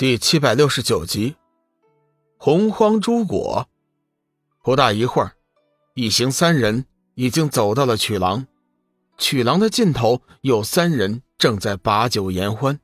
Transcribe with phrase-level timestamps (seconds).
[0.00, 1.36] 第七百六十九集，
[2.38, 3.68] 洪荒诸果。
[4.62, 5.32] 不大一会儿，
[5.92, 8.46] 一行三人已经走到了曲廊。
[9.18, 12.80] 曲廊的尽头有三人正在把酒言欢。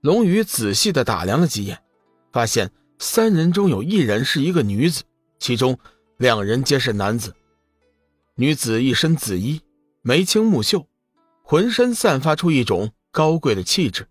[0.00, 1.80] 龙宇仔细的打量了几眼，
[2.32, 5.04] 发现三人中有一人是一个女子，
[5.38, 5.78] 其中
[6.16, 7.36] 两人皆是男子。
[8.34, 9.60] 女子一身紫衣，
[10.02, 10.88] 眉清目秀，
[11.44, 14.08] 浑身散发出一种高贵的气质，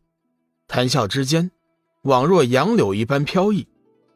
[0.66, 1.52] 谈笑之间。
[2.06, 3.68] 宛若杨柳一般飘逸，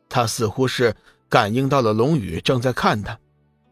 [0.07, 0.95] 他似乎是
[1.27, 3.19] 感应到了龙宇正在看他，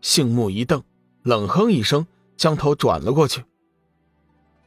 [0.02, 0.84] 杏目一瞪，
[1.22, 3.44] 冷哼一声，将头转了过去。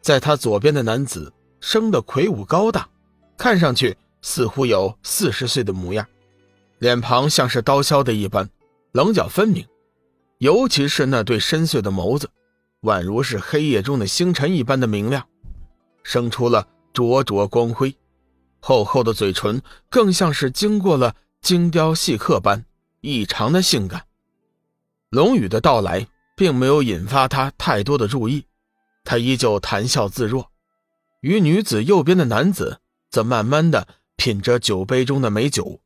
[0.00, 2.88] 在他左边的男子生得魁梧高大，
[3.36, 6.06] 看上去似乎有四十岁的模样，
[6.78, 8.48] 脸庞像是刀削的一般，
[8.92, 9.66] 棱角分明，
[10.38, 12.30] 尤其是那对深邃的眸子，
[12.82, 15.26] 宛如是黑夜中的星辰一般的明亮，
[16.04, 17.92] 生出了灼灼光辉。
[18.70, 22.64] 厚厚的嘴唇更像是经过了精雕细刻般
[23.00, 24.04] 异常的性感。
[25.08, 28.44] 龙宇的到来并没有引发他太多的注意，
[29.02, 30.52] 他依旧谈笑自若。
[31.20, 32.78] 与女子右边的男子
[33.10, 35.80] 则慢慢的品着酒杯中的美酒。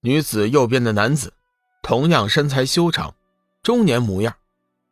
[0.00, 1.32] 女子右边的男子
[1.80, 3.14] 同样身材修长，
[3.62, 4.34] 中年模样，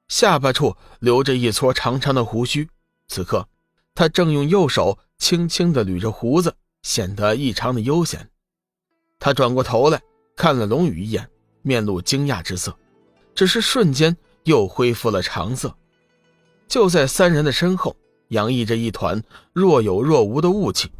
[0.07, 2.69] 下巴处留着一撮长长的胡须。
[3.09, 3.49] 此刻，
[3.97, 6.55] 他正用右手轻轻的捋着胡子。
[6.89, 8.31] 显得异常的悠闲，
[9.19, 10.01] 他转过头来
[10.35, 11.29] 看了龙宇一眼，
[11.61, 12.75] 面露惊讶之色，
[13.35, 15.77] 只是瞬间又恢复了常色。
[16.67, 17.95] 就在三人的身后，
[18.29, 19.23] 洋溢着一团
[19.53, 20.91] 若有若无的雾气，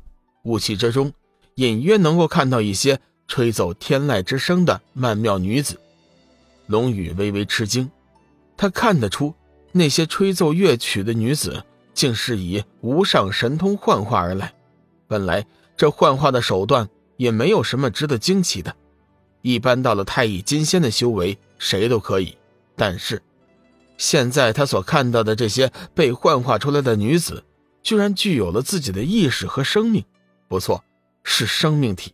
[0.45, 1.11] 雾气之中
[1.55, 5.81] 隐约能够看到一些吹奏天籁之声的曼妙女子。
[6.67, 7.91] 龙宇微微吃惊，
[8.59, 9.35] 他看得出
[9.73, 14.53] 那些吹奏乐曲的女子竟是以无上神通幻化而来，
[15.07, 15.47] 本来。
[15.79, 18.75] 这幻化的手段也没有什么值得惊奇的，
[19.43, 22.37] 一般到了太乙金仙的修为，谁都可以。
[22.75, 23.23] 但是，
[23.97, 27.45] 现在他所看到的这些被幻化出来的女子，
[27.81, 30.05] 居然具有了自己的意识和生命。
[30.49, 30.83] 不错，
[31.23, 32.13] 是生命体，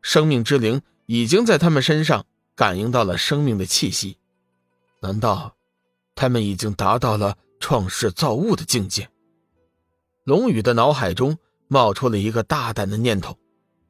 [0.00, 2.24] 生命之灵已经在他们身上
[2.54, 4.16] 感应到了生命的气息。
[5.02, 5.54] 难道，
[6.14, 9.10] 他们已经达到了创世造物的境界？
[10.24, 11.36] 龙宇的脑海中。
[11.70, 13.38] 冒出了一个大胆的念头。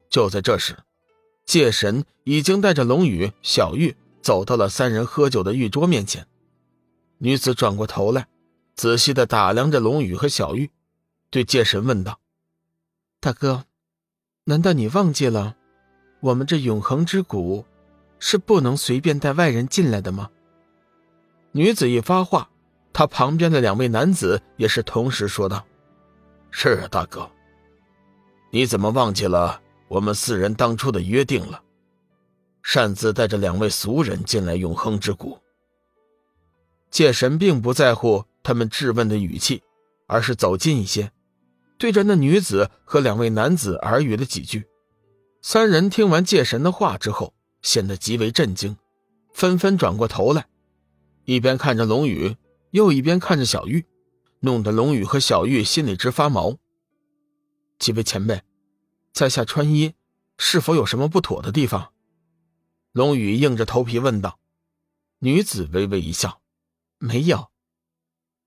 [0.07, 0.77] 就在这时，
[1.45, 6.27] 界神已经带着龙宇、小玉走到了三人喝酒的玉桌面前。
[7.17, 8.27] 女子转过头来，
[8.75, 10.69] 仔细的打量着龙宇和小玉，
[11.31, 12.19] 对界神问道
[13.19, 13.65] ：“大哥，
[14.43, 15.55] 难道你忘记了，
[16.19, 17.65] 我们这永恒之谷
[18.19, 20.29] 是不能随便带外人进来的吗？”
[21.53, 22.49] 女子一发话，
[22.93, 25.65] 她旁边的两位男子也是同时说道
[26.51, 27.27] ：“是啊大哥。”
[28.53, 31.63] 你怎么忘记了我们四人当初的约定了？
[32.61, 35.39] 擅自带着两位俗人进来永恒之谷。
[36.89, 39.63] 界神并不在乎他们质问的语气，
[40.05, 41.11] 而是走近一些，
[41.77, 44.65] 对着那女子和两位男子耳语了几句。
[45.41, 48.75] 三人听完界神的话之后，显得极为震惊，
[49.33, 50.45] 纷纷转过头来，
[51.23, 52.35] 一边看着龙宇，
[52.71, 53.85] 又一边看着小玉，
[54.41, 56.57] 弄得龙宇和小玉心里直发毛。
[57.81, 58.43] 几位前辈，
[59.11, 59.95] 在下穿衣
[60.37, 61.91] 是否有什么不妥的地方？
[62.91, 64.37] 龙宇硬着头皮问道。
[65.17, 66.41] 女子微微一笑，
[66.99, 67.49] 没有。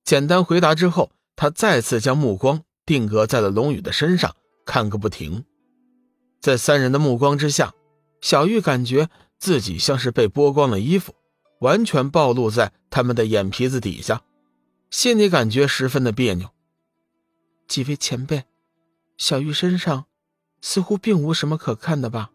[0.04, 5.44] 简单回答之后，他再次将目光定格在了龙宇的身上，看个不停。
[6.40, 7.74] 在三人的目光之下，
[8.20, 11.12] 小玉感觉自己像是被剥光了衣服，
[11.58, 14.22] 完全暴露在他们的眼皮子底下，
[14.90, 16.50] 心里感觉十分的别扭。
[17.66, 18.44] 几位前辈。
[19.16, 20.06] 小玉身上
[20.60, 22.30] 似乎并无什么可看的吧？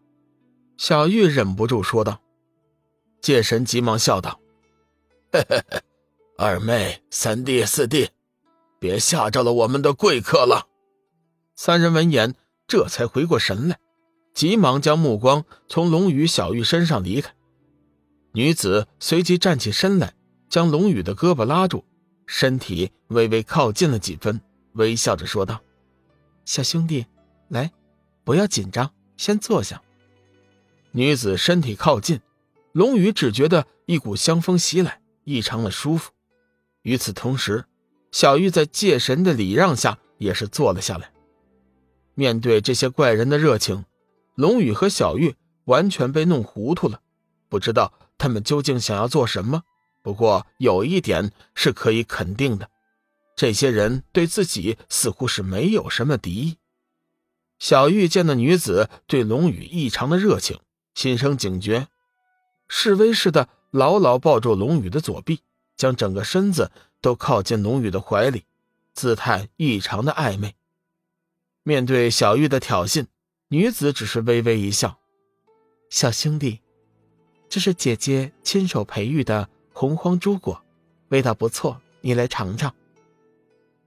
[0.76, 2.22] 小玉忍不住说道。
[3.20, 4.40] 界神急忙笑道
[5.30, 5.82] ：“嘿嘿嘿，
[6.38, 8.08] 二妹、三弟、四弟，
[8.78, 10.68] 别吓着了我们的贵客了。”
[11.54, 12.34] 三人闻言，
[12.66, 13.78] 这才回过神来，
[14.32, 17.34] 急忙将目光从龙宇、小玉身上离开。
[18.32, 20.14] 女子随即站起身来，
[20.48, 21.84] 将龙宇的胳膊拉住，
[22.26, 24.40] 身体微微靠近了几分，
[24.72, 25.60] 微笑着说道。
[26.50, 27.06] 小兄弟，
[27.46, 27.70] 来，
[28.24, 29.80] 不要紧张，先坐下。
[30.90, 32.20] 女子身体靠近，
[32.72, 36.10] 龙宇只觉得一股香风袭来，异常的舒服。
[36.82, 37.66] 与此同时，
[38.10, 41.12] 小玉在界神的礼让下也是坐了下来。
[42.14, 43.84] 面对这些怪人的热情，
[44.34, 45.36] 龙宇和小玉
[45.66, 47.00] 完全被弄糊涂了，
[47.48, 49.62] 不知道他们究竟想要做什么。
[50.02, 52.68] 不过有一点是可以肯定的。
[53.40, 56.58] 这些人对自己似乎是没有什么敌意。
[57.58, 60.60] 小玉见那女子对龙宇异常的热情，
[60.92, 61.88] 心生警觉，
[62.68, 65.40] 示威似的牢牢抱住龙宇的左臂，
[65.74, 66.70] 将整个身子
[67.00, 68.44] 都靠进龙宇的怀里，
[68.92, 70.54] 姿态异常的暧昧。
[71.62, 73.06] 面对小玉的挑衅，
[73.48, 74.98] 女子只是微微一笑
[75.88, 76.60] ：“小兄弟，
[77.48, 80.62] 这是姐姐亲手培育的洪荒珠果，
[81.08, 82.70] 味道不错，你来尝尝。”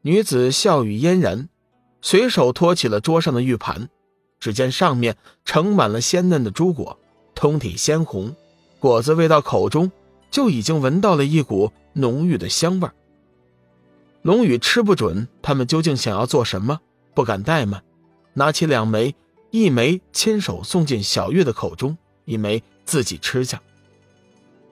[0.06, 1.48] 女子笑语嫣然，
[2.02, 3.88] 随手托起了桌上的玉盘，
[4.38, 5.16] 只见上面
[5.46, 7.00] 盛满了鲜嫩的珠果，
[7.34, 8.36] 通体鲜红，
[8.82, 9.90] 果子喂到口中，
[10.30, 12.90] 就已经闻到了一股浓郁的香味。
[14.24, 16.82] 龙宇吃不准他们究竟想要做什么，
[17.14, 17.82] 不敢怠慢，
[18.34, 19.16] 拿起两枚，
[19.52, 23.62] 一枚亲手送进小玉的口中，一枚自己吃下。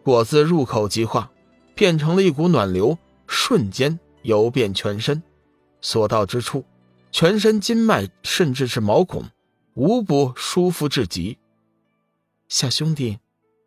[0.04, 1.32] 果子入口即化，
[1.74, 3.98] 变成了一股暖流，瞬间。
[4.24, 5.22] 游遍全身，
[5.82, 6.66] 所到之处，
[7.12, 9.26] 全身筋脉甚至是毛孔，
[9.74, 11.38] 无不舒服至极。
[12.48, 13.20] 小兄弟，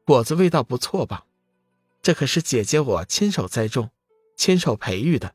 [0.05, 1.25] 果子味道不错吧？
[2.03, 3.91] 这可是姐姐我亲手栽种、
[4.37, 5.35] 亲手培育的。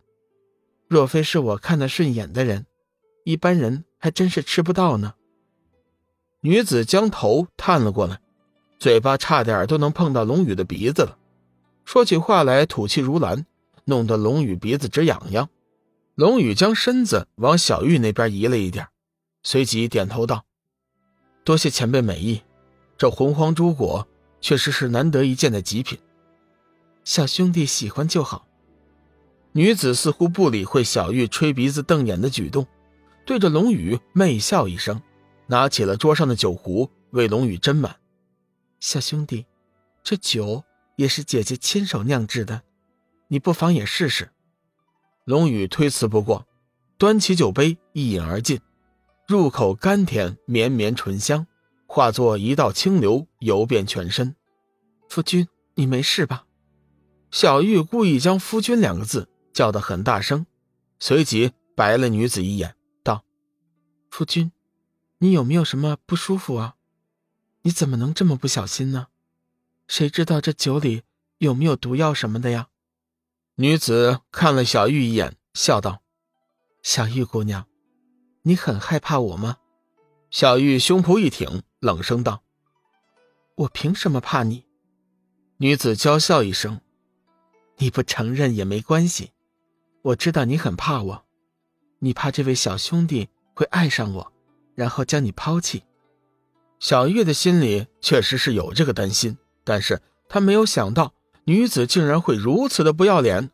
[0.88, 2.66] 若非是我看得顺眼的人，
[3.24, 5.16] 一般人还真是吃不到呢。
[6.42, 8.22] 女子将头探了过来，
[8.78, 11.18] 嘴巴差点都能碰到龙宇的鼻子了，
[11.86, 13.46] 说起话来吐气如兰。
[13.90, 15.50] 弄得龙宇鼻子直痒痒，
[16.14, 18.88] 龙宇将身子往小玉那边移了一点，
[19.42, 20.46] 随即点头道
[21.44, 22.42] ：“多谢前辈美意，
[22.98, 24.08] 这洪荒珠果
[24.40, 25.98] 确实是难得一见的极品。
[27.04, 28.48] 小兄弟喜欢就好。”
[29.54, 32.68] 女子似乎不理会小玉吹鼻子瞪眼的举动，
[33.26, 35.02] 对着龙宇媚笑一声，
[35.48, 37.96] 拿起了桌上的酒壶为龙宇斟满。
[38.80, 39.48] 小兄弟，
[40.04, 40.64] 这酒
[40.98, 42.62] 也是姐姐亲手酿制的。
[43.30, 44.30] 你不妨也试试。
[45.24, 46.48] 龙宇推辞不过，
[46.98, 48.60] 端起酒杯一饮而尽，
[49.28, 51.48] 入口甘甜绵绵醇香，
[51.88, 54.36] 化作一道清流游遍全身。
[55.08, 56.46] 夫君，你没事吧？
[57.32, 60.48] 小玉故意将“夫君”两个字叫得很大声，
[61.00, 63.24] 随即白了女子一眼，道
[64.10, 64.52] ：“夫君，
[65.20, 66.76] 你有没有什么不舒服啊？
[67.62, 69.08] 你怎么能这么不小心呢？
[69.88, 71.04] 谁知道这酒里
[71.38, 72.69] 有没有毒药什么的呀？”
[73.62, 76.02] 女子看了小玉一眼，笑道
[76.82, 77.68] ：“小玉姑娘，
[78.44, 79.58] 你很害怕我吗？”
[80.32, 82.42] 小玉胸脯一挺，冷声道
[83.56, 84.64] ：“我凭什么怕你？”
[85.60, 86.80] 女子娇笑一声
[87.80, 89.34] ：“你不承认也没关系，
[90.04, 91.26] 我知道你很怕我，
[92.00, 94.32] 你怕这位小兄弟会爱上我，
[94.74, 95.84] 然后将你抛弃。”
[96.80, 101.14] 小玉的心里确实是有这个担心，但是她没有想到。
[101.46, 103.50] 女子竟然会如此的不要脸，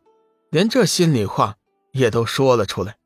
[0.49, 1.55] 连这心里话
[1.91, 2.97] 也都说了出来。